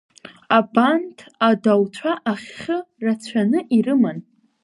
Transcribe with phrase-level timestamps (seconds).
[0.57, 1.17] Абанҭ
[1.49, 4.17] адауцәа ахьы рацәаны ирыман.